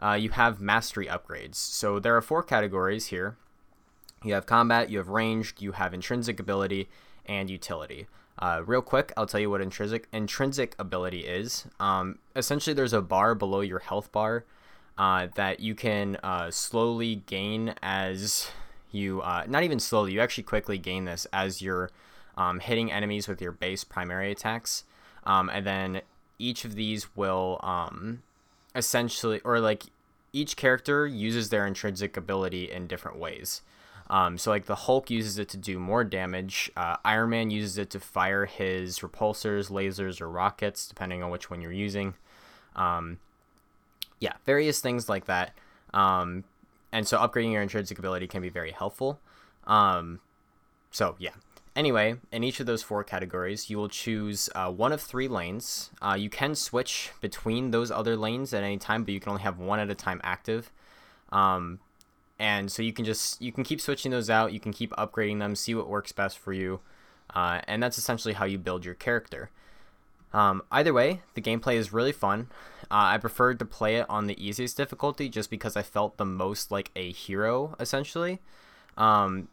uh, 0.02 0.14
you 0.14 0.30
have 0.30 0.62
mastery 0.62 1.08
upgrades. 1.08 1.56
So 1.56 2.00
there 2.00 2.16
are 2.16 2.22
four 2.22 2.44
categories 2.44 3.08
here 3.08 3.38
you 4.24 4.34
have 4.34 4.46
combat, 4.46 4.90
you 4.90 5.00
have 5.00 5.10
ranged, 5.10 5.62
you 5.62 5.74
have 5.74 5.94
intrinsic 5.94 6.40
ability, 6.40 6.90
and 7.26 7.50
utility. 7.50 8.08
Uh, 8.38 8.62
real 8.66 8.82
quick, 8.82 9.12
I'll 9.18 9.26
tell 9.26 9.40
you 9.40 9.50
what 9.50 9.62
intrinsic 9.62 10.08
intrinsic 10.12 10.76
ability 10.80 11.22
is. 11.22 11.66
Um, 11.80 12.20
essentially, 12.36 12.74
there's 12.74 12.94
a 12.94 13.02
bar 13.02 13.36
below 13.36 13.62
your 13.62 13.80
health 13.80 14.12
bar 14.12 14.46
uh, 14.98 15.28
that 15.36 15.60
you 15.60 15.76
can 15.76 16.18
uh, 16.24 16.52
slowly 16.52 17.24
gain 17.26 17.76
as 17.82 18.50
you 18.92 19.22
uh, 19.22 19.46
not 19.48 19.64
even 19.64 19.80
slowly. 19.80 20.14
You 20.14 20.22
actually 20.22 20.44
quickly 20.44 20.78
gain 20.78 21.06
this 21.06 21.26
as 21.32 21.62
you're 21.62 21.90
um, 22.38 22.60
hitting 22.60 22.92
enemies 22.92 23.28
with 23.28 23.42
your 23.42 23.52
base 23.52 23.84
primary 23.84 24.32
attacks, 24.32 24.84
um, 25.26 25.50
and 25.50 25.66
then 25.66 26.02
each 26.40 26.66
of 26.66 26.76
these 26.76 27.16
will 27.16 27.60
um, 27.64 28.22
essentially 28.76 29.40
or 29.44 29.60
like 29.60 29.84
each 30.34 30.56
character 30.56 31.06
uses 31.06 31.50
their 31.50 31.66
intrinsic 31.66 32.16
ability 32.18 32.72
in 32.72 32.88
different 32.88 33.18
ways. 33.18 33.62
Um, 34.10 34.38
so 34.38 34.52
like 34.52 34.66
the 34.66 34.76
Hulk 34.76 35.10
uses 35.10 35.38
it 35.38 35.48
to 35.50 35.58
do 35.58 35.80
more 35.80 36.04
damage. 36.04 36.70
Uh, 36.76 36.98
Iron 37.06 37.30
Man 37.30 37.50
uses 37.50 37.78
it 37.78 37.90
to 37.92 38.00
fire 38.00 38.46
his 38.46 39.00
repulsors, 39.00 39.72
lasers, 39.72 40.20
or 40.20 40.30
rockets, 40.30 40.86
depending 40.86 41.24
on 41.24 41.32
which 41.32 41.50
one 41.50 41.62
you're 41.62 41.72
using. 41.72 42.16
Um, 42.76 43.20
yeah, 44.22 44.34
various 44.46 44.80
things 44.80 45.10
like 45.10 45.26
that. 45.26 45.54
Um, 45.94 46.46
and 46.94 47.06
so 47.06 47.18
upgrading 47.18 47.52
your 47.52 47.62
intrinsic 47.62 48.00
ability 48.00 48.28
can 48.28 48.42
be 48.42 48.48
very 48.50 48.72
helpful. 48.72 49.20
Um, 49.68 50.22
so 50.92 51.16
yeah. 51.20 51.32
Anyway, 51.76 52.16
in 52.32 52.44
each 52.44 52.60
of 52.60 52.66
those 52.66 52.84
four 52.84 53.04
categories, 53.04 53.70
you 53.70 53.78
will 53.78 53.90
choose 53.90 54.50
uh, 54.56 54.70
one 54.72 54.92
of 54.94 55.02
three 55.02 55.28
lanes. 55.28 55.90
Uh, 56.02 56.16
you 56.20 56.30
can 56.30 56.56
switch 56.56 57.12
between 57.22 57.72
those 57.72 57.92
other 57.92 58.16
lanes 58.16 58.54
at 58.54 58.64
any 58.64 58.78
time, 58.78 59.04
but 59.04 59.14
you 59.14 59.20
can 59.20 59.32
only 59.32 59.44
have 59.44 59.58
one 59.58 59.80
at 59.80 59.90
a 59.90 59.96
time 59.96 60.22
active. 60.24 60.72
Um, 61.32 61.80
and 62.42 62.72
so 62.72 62.82
you 62.82 62.92
can 62.92 63.06
just 63.06 63.40
you 63.40 63.52
can 63.52 63.64
keep 63.64 63.80
switching 63.80 64.10
those 64.10 64.30
out 64.30 64.52
you 64.52 64.60
can 64.60 64.74
keep 64.74 64.92
upgrading 64.94 65.38
them 65.38 65.56
see 65.56 65.76
what 65.76 65.88
works 65.88 66.12
best 66.12 66.40
for 66.40 66.52
you 66.52 66.80
uh, 67.36 67.62
and 67.68 67.82
that's 67.82 68.00
essentially 68.00 68.34
how 68.34 68.46
you 68.46 68.58
build 68.58 68.84
your 68.84 68.96
character 68.96 69.52
um, 70.34 70.64
either 70.72 70.92
way 70.92 71.22
the 71.36 71.42
gameplay 71.42 71.76
is 71.76 71.94
really 71.94 72.12
fun 72.12 72.48
uh, 72.92 73.14
i 73.14 73.18
preferred 73.18 73.58
to 73.60 73.66
play 73.66 73.96
it 73.96 74.06
on 74.10 74.28
the 74.28 74.46
easiest 74.46 74.78
difficulty 74.78 75.30
just 75.30 75.50
because 75.50 75.76
i 75.76 75.82
felt 75.82 76.18
the 76.18 76.26
most 76.26 76.72
like 76.72 76.92
a 76.96 77.12
hero 77.12 77.76
essentially 77.80 78.40
um, 78.98 79.48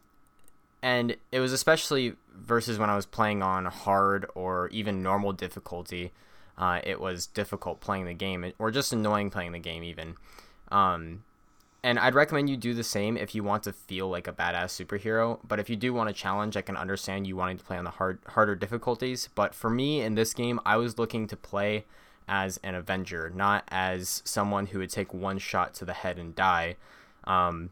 and 0.81 1.15
it 1.31 1.39
was 1.39 1.53
especially 1.53 2.13
versus 2.35 2.77
when 2.77 2.89
i 2.89 2.95
was 2.95 3.05
playing 3.05 3.41
on 3.41 3.65
hard 3.65 4.25
or 4.35 4.67
even 4.69 5.01
normal 5.01 5.33
difficulty 5.33 6.11
uh, 6.57 6.81
it 6.83 6.99
was 6.99 7.25
difficult 7.25 7.79
playing 7.79 8.05
the 8.05 8.13
game 8.13 8.53
or 8.59 8.69
just 8.69 8.91
annoying 8.93 9.29
playing 9.29 9.53
the 9.53 9.59
game 9.59 9.83
even 9.83 10.15
um, 10.71 11.23
and 11.83 11.97
I'd 11.97 12.15
recommend 12.15 12.49
you 12.49 12.57
do 12.57 12.73
the 12.73 12.83
same 12.83 13.15
if 13.15 13.33
you 13.33 13.43
want 13.43 13.63
to 13.63 13.73
feel 13.73 14.09
like 14.09 14.27
a 14.27 14.33
badass 14.33 14.85
superhero. 14.85 15.39
But 15.47 15.59
if 15.59 15.69
you 15.69 15.75
do 15.75 15.93
want 15.93 16.09
a 16.09 16.13
challenge, 16.13 16.57
I 16.57 16.61
can 16.61 16.75
understand 16.75 17.25
you 17.25 17.37
wanting 17.37 17.57
to 17.57 17.63
play 17.63 17.77
on 17.77 17.85
the 17.85 17.91
hard 17.91 18.19
harder 18.27 18.55
difficulties. 18.55 19.29
But 19.33 19.55
for 19.55 19.69
me 19.69 20.01
in 20.01 20.15
this 20.15 20.33
game, 20.33 20.59
I 20.65 20.75
was 20.75 20.97
looking 20.97 21.27
to 21.27 21.37
play 21.37 21.85
as 22.29 22.59
an 22.63 22.75
Avenger, 22.75 23.31
not 23.33 23.63
as 23.69 24.21
someone 24.23 24.67
who 24.67 24.79
would 24.79 24.91
take 24.91 25.13
one 25.13 25.39
shot 25.39 25.73
to 25.73 25.85
the 25.85 25.93
head 25.93 26.17
and 26.17 26.35
die, 26.35 26.75
um, 27.25 27.71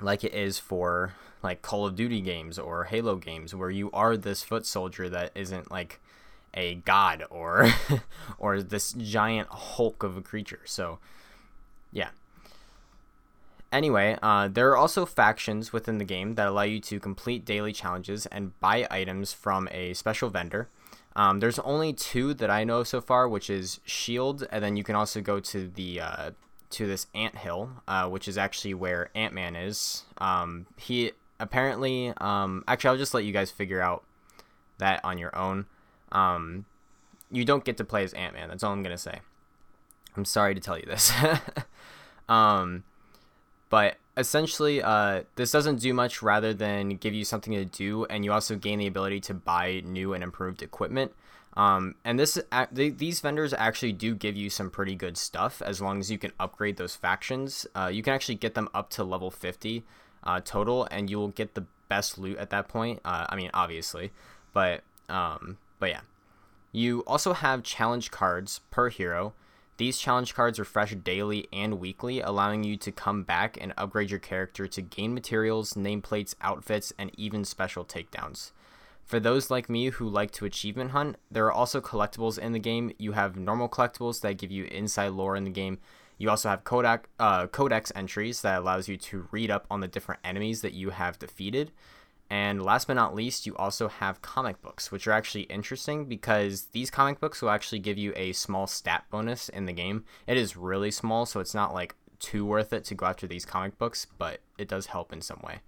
like 0.00 0.24
it 0.24 0.32
is 0.32 0.58
for 0.58 1.14
like 1.42 1.60
Call 1.60 1.84
of 1.84 1.96
Duty 1.96 2.20
games 2.20 2.58
or 2.58 2.84
Halo 2.84 3.16
games, 3.16 3.54
where 3.54 3.70
you 3.70 3.90
are 3.92 4.16
this 4.16 4.42
foot 4.42 4.64
soldier 4.64 5.08
that 5.08 5.32
isn't 5.34 5.70
like 5.70 6.00
a 6.54 6.76
god 6.76 7.24
or 7.30 7.68
or 8.38 8.62
this 8.62 8.92
giant 8.92 9.48
hulk 9.48 10.02
of 10.02 10.16
a 10.16 10.22
creature. 10.22 10.60
So, 10.64 10.98
yeah. 11.92 12.10
Anyway, 13.72 14.16
uh, 14.22 14.46
there 14.46 14.70
are 14.70 14.76
also 14.76 15.04
factions 15.04 15.72
within 15.72 15.98
the 15.98 16.04
game 16.04 16.36
that 16.36 16.46
allow 16.46 16.62
you 16.62 16.78
to 16.78 17.00
complete 17.00 17.44
daily 17.44 17.72
challenges 17.72 18.24
and 18.26 18.58
buy 18.60 18.86
items 18.88 19.32
from 19.32 19.68
a 19.72 19.94
special 19.94 20.30
vendor. 20.30 20.68
Um, 21.16 21.40
there's 21.40 21.58
only 21.60 21.92
two 21.92 22.34
that 22.34 22.50
I 22.50 22.64
know 22.64 22.82
so 22.82 23.00
far, 23.00 23.28
which 23.28 23.48
is 23.48 23.80
Shield, 23.84 24.46
and 24.50 24.64
then 24.64 24.76
you 24.76 24.84
can 24.84 24.96
also 24.96 25.20
go 25.20 25.38
to 25.40 25.68
the 25.68 26.00
uh, 26.00 26.30
to 26.70 26.86
this 26.86 27.06
ant 27.14 27.38
hill, 27.38 27.70
uh, 27.86 28.08
which 28.08 28.26
is 28.26 28.36
actually 28.36 28.74
where 28.74 29.10
Ant 29.14 29.32
Man 29.32 29.54
is. 29.54 30.04
Um, 30.18 30.66
he 30.76 31.12
apparently, 31.38 32.12
um, 32.16 32.64
actually, 32.66 32.90
I'll 32.90 32.96
just 32.96 33.14
let 33.14 33.24
you 33.24 33.32
guys 33.32 33.50
figure 33.50 33.80
out 33.80 34.04
that 34.78 35.00
on 35.04 35.18
your 35.18 35.36
own. 35.36 35.66
Um, 36.10 36.64
you 37.30 37.44
don't 37.44 37.64
get 37.64 37.76
to 37.76 37.84
play 37.84 38.02
as 38.02 38.12
Ant 38.14 38.34
Man. 38.34 38.48
That's 38.48 38.64
all 38.64 38.72
I'm 38.72 38.82
gonna 38.82 38.98
say. 38.98 39.20
I'm 40.16 40.24
sorry 40.24 40.54
to 40.54 40.60
tell 40.60 40.78
you 40.78 40.86
this. 40.86 41.12
but 43.70 43.96
essentially, 44.16 44.82
uh, 44.82 45.22
this 45.36 45.50
doesn't 45.50 45.80
do 45.80 45.92
much 45.94 46.22
rather 46.22 46.54
than 46.54 46.90
give 46.96 47.14
you 47.14 47.24
something 47.24 47.52
to 47.52 47.64
do, 47.64 48.04
and 48.06 48.24
you 48.24 48.32
also 48.32 48.56
gain 48.56 48.78
the 48.78 48.86
ability 48.86 49.20
to 49.20 49.34
buy 49.34 49.82
new 49.84 50.14
and 50.14 50.22
improved 50.22 50.62
equipment. 50.62 51.12
Um, 51.56 51.94
and 52.04 52.18
this 52.18 52.38
these 52.72 53.20
vendors 53.20 53.54
actually 53.54 53.92
do 53.92 54.14
give 54.14 54.36
you 54.36 54.50
some 54.50 54.70
pretty 54.70 54.96
good 54.96 55.16
stuff 55.16 55.62
as 55.62 55.80
long 55.80 56.00
as 56.00 56.10
you 56.10 56.18
can 56.18 56.32
upgrade 56.40 56.76
those 56.76 56.96
factions. 56.96 57.66
Uh, 57.74 57.90
you 57.92 58.02
can 58.02 58.12
actually 58.12 58.34
get 58.34 58.54
them 58.54 58.68
up 58.74 58.90
to 58.90 59.04
level 59.04 59.30
50 59.30 59.84
uh, 60.24 60.40
total, 60.44 60.88
and 60.90 61.08
you 61.08 61.18
will 61.18 61.28
get 61.28 61.54
the 61.54 61.64
best 61.88 62.18
loot 62.18 62.38
at 62.38 62.50
that 62.50 62.66
point. 62.68 63.00
Uh, 63.04 63.26
I 63.28 63.36
mean, 63.36 63.50
obviously, 63.54 64.12
but 64.52 64.82
um, 65.08 65.58
but 65.78 65.90
yeah. 65.90 66.00
You 66.74 67.04
also 67.06 67.34
have 67.34 67.62
challenge 67.62 68.10
cards 68.10 68.60
per 68.72 68.88
hero. 68.88 69.32
These 69.76 69.98
challenge 69.98 70.34
cards 70.34 70.60
refresh 70.60 70.94
daily 70.94 71.48
and 71.52 71.80
weekly, 71.80 72.20
allowing 72.20 72.62
you 72.62 72.76
to 72.76 72.92
come 72.92 73.24
back 73.24 73.58
and 73.60 73.74
upgrade 73.76 74.10
your 74.10 74.20
character 74.20 74.68
to 74.68 74.82
gain 74.82 75.14
materials, 75.14 75.72
nameplates, 75.74 76.36
outfits, 76.40 76.92
and 76.96 77.10
even 77.18 77.44
special 77.44 77.84
takedowns. 77.84 78.52
For 79.04 79.18
those 79.18 79.50
like 79.50 79.68
me 79.68 79.86
who 79.90 80.08
like 80.08 80.30
to 80.32 80.44
achievement 80.44 80.92
hunt, 80.92 81.16
there 81.30 81.44
are 81.46 81.52
also 81.52 81.80
collectibles 81.80 82.38
in 82.38 82.52
the 82.52 82.58
game. 82.58 82.92
You 82.98 83.12
have 83.12 83.36
normal 83.36 83.68
collectibles 83.68 84.20
that 84.20 84.38
give 84.38 84.50
you 84.50 84.64
inside 84.64 85.08
lore 85.08 85.36
in 85.36 85.44
the 85.44 85.50
game. 85.50 85.78
You 86.18 86.30
also 86.30 86.48
have 86.48 86.62
uh, 87.18 87.46
codex 87.48 87.92
entries 87.96 88.42
that 88.42 88.60
allows 88.60 88.88
you 88.88 88.96
to 88.96 89.26
read 89.32 89.50
up 89.50 89.66
on 89.70 89.80
the 89.80 89.88
different 89.88 90.20
enemies 90.24 90.62
that 90.62 90.72
you 90.72 90.90
have 90.90 91.18
defeated. 91.18 91.72
And 92.34 92.60
last 92.60 92.88
but 92.88 92.94
not 92.94 93.14
least, 93.14 93.46
you 93.46 93.54
also 93.54 93.86
have 93.86 94.20
comic 94.20 94.60
books, 94.60 94.90
which 94.90 95.06
are 95.06 95.12
actually 95.12 95.42
interesting 95.42 96.06
because 96.06 96.64
these 96.72 96.90
comic 96.90 97.20
books 97.20 97.40
will 97.40 97.50
actually 97.50 97.78
give 97.78 97.96
you 97.96 98.12
a 98.16 98.32
small 98.32 98.66
stat 98.66 99.04
bonus 99.08 99.48
in 99.48 99.66
the 99.66 99.72
game. 99.72 100.04
It 100.26 100.36
is 100.36 100.56
really 100.56 100.90
small, 100.90 101.26
so 101.26 101.38
it's 101.38 101.54
not 101.54 101.72
like 101.72 101.94
too 102.18 102.44
worth 102.44 102.72
it 102.72 102.82
to 102.86 102.96
go 102.96 103.06
after 103.06 103.28
these 103.28 103.44
comic 103.44 103.78
books, 103.78 104.08
but 104.18 104.40
it 104.58 104.66
does 104.66 104.86
help 104.86 105.12
in 105.12 105.20
some 105.20 105.42
way. 105.44 105.60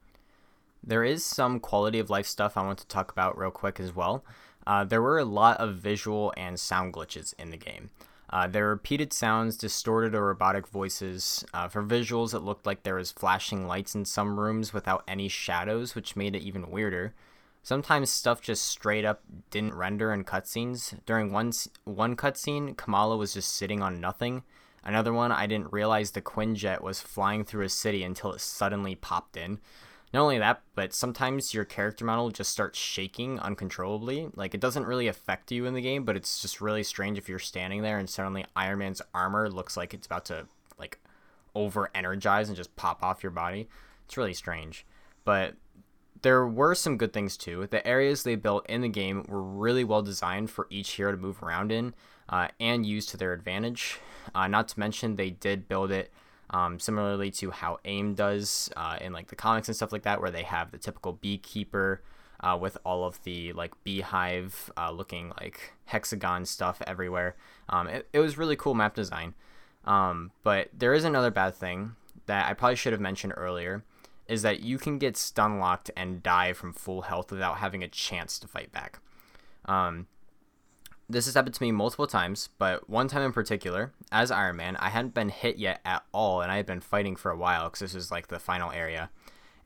There 0.82 1.04
is 1.04 1.24
some 1.24 1.60
quality 1.60 2.00
of 2.00 2.10
life 2.10 2.26
stuff 2.26 2.56
I 2.56 2.66
want 2.66 2.80
to 2.80 2.88
talk 2.88 3.12
about 3.12 3.38
real 3.38 3.52
quick 3.52 3.78
as 3.78 3.94
well. 3.94 4.24
Uh, 4.66 4.82
there 4.82 5.02
were 5.02 5.20
a 5.20 5.24
lot 5.24 5.58
of 5.58 5.76
visual 5.76 6.34
and 6.36 6.58
sound 6.58 6.92
glitches 6.92 7.32
in 7.38 7.50
the 7.50 7.56
game. 7.56 7.90
Uh, 8.36 8.46
there 8.46 8.64
were 8.64 8.70
repeated 8.72 9.14
sounds, 9.14 9.56
distorted 9.56 10.14
or 10.14 10.26
robotic 10.26 10.68
voices. 10.68 11.42
Uh, 11.54 11.68
for 11.68 11.82
visuals, 11.82 12.34
it 12.34 12.40
looked 12.40 12.66
like 12.66 12.82
there 12.82 12.96
was 12.96 13.10
flashing 13.10 13.66
lights 13.66 13.94
in 13.94 14.04
some 14.04 14.38
rooms 14.38 14.74
without 14.74 15.02
any 15.08 15.26
shadows, 15.26 15.94
which 15.94 16.16
made 16.16 16.36
it 16.36 16.42
even 16.42 16.70
weirder. 16.70 17.14
Sometimes 17.62 18.10
stuff 18.10 18.42
just 18.42 18.66
straight 18.66 19.06
up 19.06 19.22
didn't 19.48 19.72
render 19.72 20.12
in 20.12 20.22
cutscenes. 20.22 20.98
During 21.06 21.32
one 21.32 21.50
one 21.84 22.14
cutscene, 22.14 22.76
Kamala 22.76 23.16
was 23.16 23.32
just 23.32 23.54
sitting 23.54 23.80
on 23.80 24.02
nothing. 24.02 24.42
Another 24.84 25.14
one, 25.14 25.32
I 25.32 25.46
didn't 25.46 25.72
realize 25.72 26.10
the 26.10 26.20
Quinjet 26.20 26.82
was 26.82 27.00
flying 27.00 27.42
through 27.42 27.64
a 27.64 27.70
city 27.70 28.02
until 28.02 28.34
it 28.34 28.42
suddenly 28.42 28.94
popped 28.94 29.38
in. 29.38 29.60
Not 30.14 30.22
only 30.22 30.38
that, 30.38 30.62
but 30.74 30.94
sometimes 30.94 31.52
your 31.52 31.64
character 31.64 32.04
model 32.04 32.30
just 32.30 32.50
starts 32.50 32.78
shaking 32.78 33.40
uncontrollably. 33.40 34.28
Like 34.34 34.54
it 34.54 34.60
doesn't 34.60 34.86
really 34.86 35.08
affect 35.08 35.50
you 35.52 35.66
in 35.66 35.74
the 35.74 35.80
game, 35.80 36.04
but 36.04 36.16
it's 36.16 36.40
just 36.40 36.60
really 36.60 36.82
strange 36.82 37.18
if 37.18 37.28
you're 37.28 37.38
standing 37.38 37.82
there 37.82 37.98
and 37.98 38.08
suddenly 38.08 38.44
Iron 38.54 38.78
Man's 38.78 39.02
armor 39.12 39.50
looks 39.50 39.76
like 39.76 39.92
it's 39.92 40.06
about 40.06 40.24
to 40.26 40.46
like 40.78 40.98
over 41.54 41.90
energize 41.94 42.48
and 42.48 42.56
just 42.56 42.74
pop 42.76 43.02
off 43.02 43.22
your 43.22 43.32
body. 43.32 43.68
It's 44.04 44.16
really 44.16 44.34
strange. 44.34 44.86
But 45.24 45.56
there 46.22 46.46
were 46.46 46.74
some 46.74 46.96
good 46.96 47.12
things 47.12 47.36
too. 47.36 47.66
The 47.66 47.86
areas 47.86 48.22
they 48.22 48.36
built 48.36 48.66
in 48.68 48.80
the 48.82 48.88
game 48.88 49.24
were 49.28 49.42
really 49.42 49.84
well 49.84 50.02
designed 50.02 50.50
for 50.50 50.66
each 50.70 50.92
hero 50.92 51.10
to 51.10 51.18
move 51.18 51.42
around 51.42 51.72
in 51.72 51.94
uh, 52.28 52.48
and 52.60 52.86
use 52.86 53.06
to 53.06 53.16
their 53.16 53.32
advantage. 53.32 53.98
Uh, 54.34 54.48
not 54.48 54.68
to 54.68 54.80
mention, 54.80 55.16
they 55.16 55.30
did 55.30 55.68
build 55.68 55.90
it 55.90 56.12
um, 56.50 56.78
similarly 56.78 57.30
to 57.32 57.50
how 57.50 57.78
AIM 57.84 58.14
does 58.14 58.70
uh, 58.76 58.98
in 59.00 59.12
like 59.12 59.28
the 59.28 59.36
comics 59.36 59.68
and 59.68 59.76
stuff 59.76 59.92
like 59.92 60.02
that, 60.02 60.20
where 60.20 60.30
they 60.30 60.42
have 60.42 60.70
the 60.70 60.78
typical 60.78 61.12
beekeeper 61.12 62.02
uh, 62.40 62.56
with 62.60 62.78
all 62.84 63.04
of 63.04 63.22
the 63.24 63.52
like 63.52 63.72
beehive 63.84 64.70
uh, 64.76 64.90
looking 64.90 65.32
like 65.40 65.72
hexagon 65.86 66.44
stuff 66.44 66.82
everywhere. 66.86 67.36
Um, 67.68 67.88
it, 67.88 68.08
it 68.12 68.20
was 68.20 68.38
really 68.38 68.56
cool 68.56 68.74
map 68.74 68.94
design. 68.94 69.34
Um, 69.84 70.32
but 70.42 70.68
there 70.76 70.94
is 70.94 71.04
another 71.04 71.30
bad 71.30 71.54
thing 71.54 71.94
that 72.26 72.48
I 72.48 72.54
probably 72.54 72.76
should 72.76 72.92
have 72.92 73.00
mentioned 73.00 73.34
earlier 73.36 73.84
is 74.28 74.42
that 74.42 74.60
you 74.60 74.78
can 74.78 74.98
get 74.98 75.16
stun 75.16 75.58
locked 75.60 75.90
and 75.96 76.22
die 76.22 76.52
from 76.52 76.72
full 76.72 77.02
health 77.02 77.30
without 77.30 77.58
having 77.58 77.84
a 77.84 77.88
chance 77.88 78.38
to 78.40 78.48
fight 78.48 78.72
back. 78.72 78.98
Um, 79.64 80.08
this 81.08 81.26
has 81.26 81.34
happened 81.34 81.54
to 81.54 81.62
me 81.62 81.70
multiple 81.70 82.06
times, 82.06 82.48
but 82.58 82.88
one 82.90 83.06
time 83.08 83.22
in 83.22 83.32
particular, 83.32 83.92
as 84.10 84.30
Iron 84.30 84.56
Man, 84.56 84.76
I 84.76 84.88
hadn't 84.88 85.14
been 85.14 85.28
hit 85.28 85.56
yet 85.56 85.80
at 85.84 86.02
all, 86.12 86.40
and 86.40 86.50
I 86.50 86.56
had 86.56 86.66
been 86.66 86.80
fighting 86.80 87.14
for 87.14 87.30
a 87.30 87.36
while 87.36 87.64
because 87.64 87.80
this 87.80 87.94
is 87.94 88.10
like 88.10 88.26
the 88.26 88.40
final 88.40 88.72
area. 88.72 89.10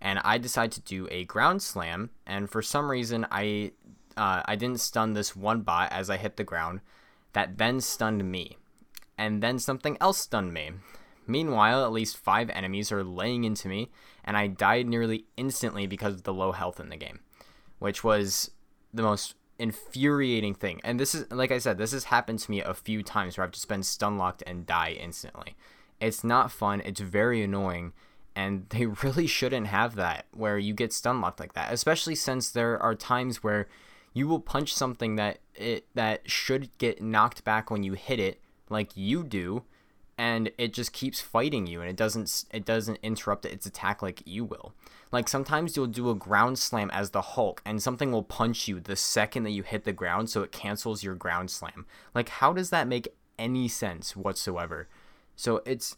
And 0.03 0.19
I 0.23 0.39
decided 0.39 0.73
to 0.73 0.81
do 0.81 1.09
a 1.11 1.25
ground 1.25 1.63
slam, 1.63 2.11
and 2.27 2.51
for 2.51 2.61
some 2.61 2.91
reason, 2.91 3.27
I 3.31 3.73
uh, 4.17 4.43
I 4.45 4.57
didn't 4.57 4.81
stun 4.81 5.15
this 5.15 5.35
one 5.35 5.63
bot 5.63 5.91
as 5.93 6.11
I 6.11 6.19
hit 6.19 6.37
the 6.37 6.45
ground. 6.45 6.81
That 7.33 7.59
then 7.59 7.81
stunned 7.81 8.31
me, 8.31 8.59
and 9.17 9.43
then 9.43 9.59
something 9.59 9.97
else 10.01 10.19
stunned 10.19 10.53
me. 10.53 10.73
Meanwhile, 11.27 11.85
at 11.85 11.93
least 11.93 12.19
five 12.19 12.51
enemies 12.51 12.91
are 12.93 13.05
laying 13.05 13.45
into 13.45 13.69
me, 13.69 13.91
and 14.25 14.37
I 14.37 14.47
died 14.47 14.89
nearly 14.89 15.27
instantly 15.37 15.87
because 15.87 16.15
of 16.15 16.25
the 16.25 16.35
low 16.35 16.53
health 16.53 16.81
in 16.81 16.89
the 16.89 16.97
game, 16.97 17.21
which 17.79 18.03
was 18.03 18.51
the 18.93 19.03
most 19.03 19.37
infuriating 19.61 20.55
thing. 20.55 20.81
And 20.83 20.99
this 20.99 21.14
is 21.14 21.31
like 21.31 21.52
I 21.52 21.59
said, 21.59 21.79
this 21.79 21.93
has 21.93 22.05
happened 22.05 22.38
to 22.40 22.50
me 22.50 22.62
a 22.62 22.75
few 22.75 23.02
times 23.02 23.37
where 23.37 23.45
I've 23.45 23.52
just 23.52 23.69
been 23.69 23.83
stun 23.83 24.17
locked 24.17 24.43
and 24.47 24.67
die 24.67 24.97
instantly. 24.99 25.55
It's 26.00 26.25
not 26.25 26.50
fun, 26.50 26.81
it's 26.85 27.00
very 27.00 27.43
annoying, 27.43 27.93
and 28.35 28.67
they 28.71 28.87
really 28.87 29.26
shouldn't 29.26 29.67
have 29.67 29.95
that 29.97 30.26
where 30.33 30.59
you 30.59 30.75
get 30.75 30.93
stun 30.93 31.21
locked 31.21 31.40
like 31.40 31.52
that, 31.52 31.73
especially 31.73 32.14
since 32.14 32.50
there 32.50 32.83
are 32.83 32.95
times 32.95 33.43
where 33.43 33.69
you 34.12 34.26
will 34.26 34.40
punch 34.40 34.75
something 34.75 35.17
that 35.17 35.38
it 35.55 35.87
that 35.95 36.29
should 36.29 36.76
get 36.79 37.02
knocked 37.02 37.45
back 37.45 37.71
when 37.71 37.83
you 37.83 37.93
hit 37.93 38.19
it 38.19 38.40
like 38.69 38.97
you 38.97 39.23
do 39.23 39.62
and 40.21 40.50
it 40.59 40.75
just 40.75 40.93
keeps 40.93 41.19
fighting 41.23 41.67
you 41.67 41.81
and 41.81 41.89
it 41.89 41.97
doesn't 41.97 42.45
it 42.53 42.67
doesn't 42.67 42.99
interrupt 43.03 43.47
its 43.47 43.65
attack 43.65 44.03
like 44.03 44.23
you 44.27 44.45
will. 44.45 44.75
Like 45.11 45.31
sometimes 45.31 45.75
you'll 45.75 45.87
do 45.87 46.11
a 46.11 46.15
ground 46.15 46.59
slam 46.59 46.91
as 46.91 47.11
the 47.11 47.23
hulk 47.23 47.62
and 47.65 47.83
something 47.83 48.12
will 48.12 48.23
punch 48.23 48.69
you 48.69 48.81
the 48.81 48.97
second 48.97 49.45
that 49.45 49.53
you 49.53 49.62
hit 49.62 49.85
the 49.85 49.95
ground 49.95 50.29
so 50.29 50.43
it 50.43 50.53
cancels 50.53 51.03
your 51.03 51.15
ground 51.15 51.50
slam. 51.50 51.87
Like 52.15 52.29
how 52.29 52.53
does 52.53 52.69
that 52.69 52.87
make 52.87 53.09
any 53.39 53.67
sense 53.67 54.15
whatsoever? 54.15 54.89
So 55.37 55.62
it's 55.65 55.97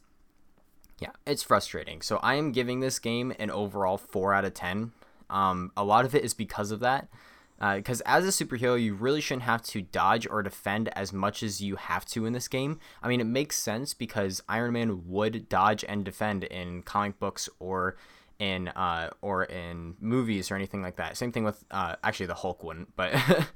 yeah 1.00 1.10
it's 1.26 1.42
frustrating. 1.42 2.00
So 2.00 2.18
i 2.18 2.36
am 2.36 2.52
giving 2.52 2.78
this 2.78 3.00
game 3.00 3.34
an 3.40 3.50
overall 3.50 3.98
4 3.98 4.34
out 4.34 4.44
of 4.44 4.54
10 4.54 4.92
um, 5.30 5.72
a 5.76 5.82
lot 5.82 6.04
of 6.04 6.14
it 6.14 6.24
is 6.24 6.32
because 6.32 6.70
of 6.70 6.78
that 6.78 7.08
because 7.76 8.00
uh, 8.00 8.04
as 8.06 8.26
a 8.26 8.44
superhero, 8.44 8.80
you 8.82 8.94
really 8.94 9.20
shouldn't 9.20 9.44
have 9.44 9.62
to 9.62 9.82
dodge 9.82 10.26
or 10.28 10.42
defend 10.42 10.88
as 10.96 11.12
much 11.12 11.44
as 11.44 11.60
you 11.60 11.76
have 11.76 12.04
to 12.06 12.26
in 12.26 12.32
this 12.32 12.48
game. 12.48 12.80
I 13.02 13.08
mean, 13.08 13.20
it 13.20 13.26
makes 13.26 13.56
sense 13.56 13.94
because 13.94 14.42
Iron 14.48 14.72
Man 14.72 15.08
would 15.08 15.48
dodge 15.48 15.84
and 15.86 16.04
defend 16.04 16.42
in 16.44 16.82
comic 16.82 17.20
books 17.20 17.48
or 17.60 17.96
in 18.40 18.66
uh, 18.68 19.10
or 19.20 19.44
in 19.44 19.94
movies 20.00 20.50
or 20.50 20.56
anything 20.56 20.82
like 20.82 20.96
that. 20.96 21.16
Same 21.16 21.30
thing 21.30 21.44
with 21.44 21.64
uh, 21.70 21.94
actually 22.02 22.26
the 22.26 22.34
Hulk 22.34 22.64
wouldn't, 22.64 22.96
but 22.96 23.14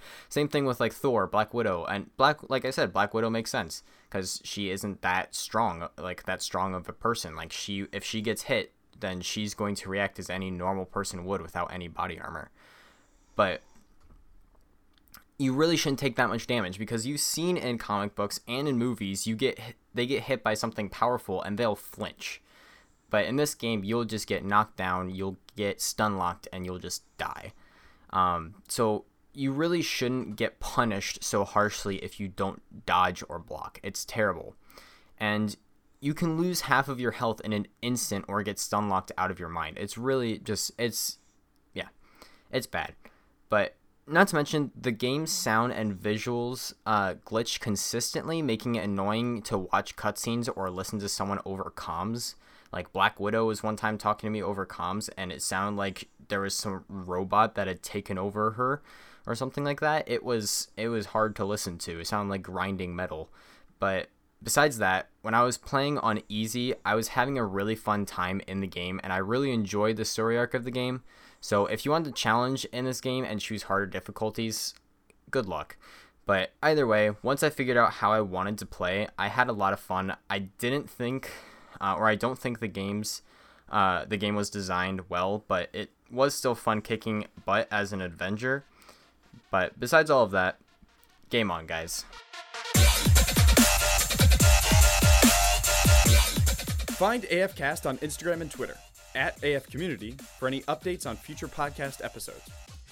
same 0.29 0.47
thing 0.47 0.65
with 0.65 0.79
like 0.79 0.93
Thor, 0.93 1.27
Black 1.27 1.53
Widow, 1.53 1.85
and 1.87 2.17
Black. 2.17 2.49
Like 2.49 2.65
I 2.65 2.71
said, 2.71 2.93
Black 2.93 3.13
Widow 3.13 3.29
makes 3.29 3.51
sense 3.51 3.83
because 4.09 4.41
she 4.45 4.71
isn't 4.71 5.03
that 5.03 5.35
strong, 5.35 5.89
like 5.99 6.23
that 6.27 6.43
strong 6.43 6.75
of 6.75 6.89
a 6.89 6.93
person. 6.93 7.35
Like 7.35 7.51
she, 7.51 7.87
if 7.91 8.05
she 8.05 8.21
gets 8.21 8.43
hit, 8.43 8.73
then 9.01 9.21
she's 9.21 9.55
going 9.55 9.75
to 9.75 9.89
react 9.89 10.21
as 10.21 10.31
any 10.31 10.53
normal 10.53 10.85
person 10.85 11.25
would 11.25 11.43
without 11.43 11.73
any 11.73 11.89
body 11.89 12.21
armor. 12.21 12.53
But 13.35 13.63
you 15.39 15.53
really 15.53 15.77
shouldn't 15.77 15.99
take 15.99 16.17
that 16.17 16.29
much 16.29 16.47
damage 16.47 16.79
because 16.79 17.07
you've 17.07 17.21
seen 17.21 17.57
in 17.57 17.79
comic 17.79 18.15
books 18.15 18.41
and 18.49 18.67
in 18.67 18.79
movies 18.79 19.27
you 19.27 19.37
get 19.37 19.59
they 19.95 20.07
get 20.07 20.25
hit 20.25 20.43
by 20.43 20.55
something 20.55 20.89
powerful 20.89 21.43
and 21.43 21.59
they'll 21.59 21.77
flinch. 21.77 22.41
But 23.09 23.27
in 23.27 23.37
this 23.37 23.55
game, 23.55 23.85
you'll 23.85 24.05
just 24.05 24.27
get 24.27 24.45
knocked 24.45 24.77
down, 24.77 25.11
you'll 25.11 25.37
get 25.57 25.81
stun 25.81 26.17
locked, 26.17 26.49
and 26.53 26.67
you'll 26.67 26.79
just 26.79 27.03
die. 27.19 27.53
Um, 28.11 28.57
so 28.69 29.05
you 29.33 29.53
really 29.53 29.83
shouldn't 29.83 30.37
get 30.37 30.59
punished 30.59 31.23
so 31.23 31.45
harshly 31.45 31.97
if 31.99 32.19
you 32.19 32.29
don't 32.29 32.63
dodge 32.85 33.23
or 33.29 33.39
block. 33.39 33.79
It's 33.83 34.05
terrible, 34.05 34.55
and 35.19 35.57
you 36.01 36.15
can 36.15 36.37
lose 36.37 36.63
half 36.63 36.89
of 36.89 37.01
your 37.01 37.13
health 37.13 37.41
in 37.43 37.53
an 37.53 37.69
instant 37.81 38.25
or 38.29 38.43
get 38.43 38.59
stun 38.59 38.89
locked 38.89 39.13
out 39.17 39.31
of 39.31 39.39
your 39.39 39.49
mind. 39.49 39.79
It's 39.79 39.97
really 39.97 40.39
just 40.39 40.73
it's 40.79 41.19
yeah, 41.75 41.89
it's 42.51 42.67
bad. 42.67 42.95
But 43.49 43.76
not 44.07 44.29
to 44.29 44.37
mention 44.37 44.71
the 44.81 44.93
game's 44.93 45.33
sound 45.33 45.73
and 45.73 45.95
visuals 45.95 46.75
uh, 46.87 47.15
glitch 47.25 47.61
consistently, 47.61 48.41
making 48.43 48.77
it 48.77 48.85
annoying 48.85 49.43
to 49.43 49.59
watch 49.59 49.97
cutscenes 49.97 50.49
or 50.55 50.71
listen 50.71 50.99
to 51.01 51.09
someone 51.09 51.41
over 51.45 51.73
comms. 51.77 52.35
Like 52.73 52.93
Black 52.93 53.19
Widow 53.19 53.47
was 53.47 53.63
one 53.63 53.77
time 53.77 53.99
talking 53.99 54.29
to 54.29 54.33
me 54.33 54.43
over 54.43 54.67
comms, 54.67 55.09
and 55.17 55.33
it 55.33 55.43
sounded 55.43 55.79
like 55.79 56.09
there 56.29 56.41
was 56.41 56.55
some 56.55 56.85
robot 56.89 57.55
that 57.55 57.67
had 57.67 57.83
taken 57.83 58.19
over 58.19 58.53
her 58.53 58.83
or 59.27 59.35
something 59.35 59.65
like 59.65 59.81
that. 59.81 60.05
It 60.07 60.23
was 60.25 60.69
it 60.77 60.89
was 60.89 61.07
hard 61.07 61.35
to 61.37 61.45
listen 61.45 61.79
to. 61.79 62.01
It 62.01 62.07
sounded 62.07 62.31
like 62.31 62.43
grinding 62.43 62.95
metal. 62.95 63.31
But 63.79 64.09
besides 64.43 64.79
that, 64.79 65.09
when 65.23 65.35
I 65.35 65.43
was 65.43 65.59
playing 65.59 65.99
on 65.99 66.23
easy, 66.29 66.75
I 66.85 66.95
was 66.95 67.09
having 67.09 67.39
a 67.39 67.45
really 67.45 67.75
fun 67.75 68.07
time 68.07 68.41
in 68.47 68.61
the 68.61 68.67
game, 68.67 69.01
and 69.03 69.13
I 69.13 69.19
really 69.19 69.53
enjoyed 69.53 69.97
the 69.97 70.05
story 70.05 70.39
arc 70.39 70.55
of 70.55 70.65
the 70.65 70.71
game. 70.71 71.03
So 71.41 71.67
if 71.67 71.85
you 71.85 71.91
want 71.91 72.05
to 72.07 72.13
challenge 72.13 72.65
in 72.67 72.85
this 72.85 73.01
game 73.01 73.25
and 73.25 73.41
choose 73.41 73.65
harder 73.65 73.87
difficulties, 73.87 74.75
good 75.31 75.47
luck. 75.47 75.77
But 76.25 76.53
either 76.63 76.87
way, 76.87 77.13
once 77.23 77.43
I 77.43 77.51
figured 77.51 77.77
out 77.77 77.95
how 77.95 78.13
I 78.13 78.21
wanted 78.21 78.59
to 78.59 78.67
play, 78.67 79.07
I 79.17 79.29
had 79.29 79.49
a 79.49 79.53
lot 79.53 79.73
of 79.73 79.79
fun. 79.79 80.17
I 80.29 80.41
didn't 80.41 80.91
think, 80.91 81.31
uh, 81.81 81.95
or 81.97 82.09
I 82.09 82.17
don't 82.17 82.39
think 82.39 82.59
the 82.59 82.67
games, 82.67 83.23
uh, 83.71 84.05
the 84.05 84.17
game 84.17 84.35
was 84.35 84.51
designed 84.51 85.09
well, 85.09 85.45
but 85.47 85.69
it 85.73 85.91
was 86.11 86.35
still 86.35 86.57
fun 86.57 86.81
kicking 86.81 87.27
butt 87.45 87.69
as 87.71 87.93
an 87.93 88.01
adventure. 88.01 88.65
But 89.53 89.79
besides 89.79 90.11
all 90.11 90.25
of 90.25 90.33
that, 90.33 90.59
game 91.31 91.51
on, 91.53 91.67
guys. 91.67 92.05
Find 96.97 97.23
AFCast 97.25 97.87
on 97.87 97.99
Instagram 97.99 98.41
and 98.41 98.51
Twitter 98.51 98.79
at 99.17 99.43
AF 99.43 99.69
Community 99.69 100.15
for 100.39 100.47
any 100.47 100.61
updates 100.63 101.07
on 101.07 101.17
future 101.17 101.49
podcast 101.49 102.05
episodes. 102.05 102.49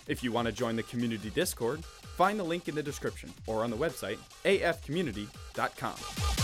If 0.08 0.22
you 0.22 0.32
want 0.32 0.46
to 0.46 0.52
join 0.52 0.76
the 0.76 0.82
community 0.82 1.30
Discord, 1.30 1.84
find 1.84 2.38
the 2.38 2.44
link 2.44 2.68
in 2.68 2.74
the 2.74 2.82
description 2.82 3.32
or 3.46 3.62
on 3.62 3.70
the 3.70 3.76
website 3.76 4.18
afcommunity.com. 4.44 6.43